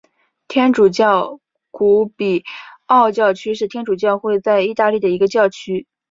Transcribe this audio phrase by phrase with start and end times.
[0.47, 1.39] 天主教
[1.69, 2.43] 古比
[2.87, 5.85] 奥教区是天主教会在义大利的一个教区。